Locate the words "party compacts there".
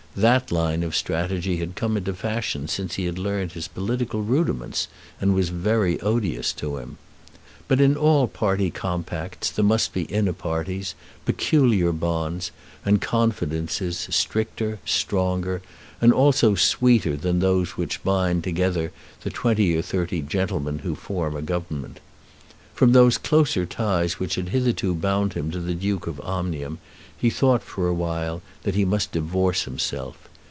8.27-9.63